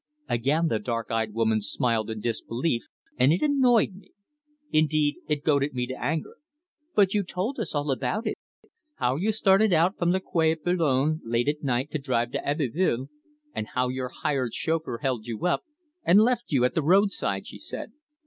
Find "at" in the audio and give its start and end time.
10.53-10.63, 11.49-11.61, 16.65-16.73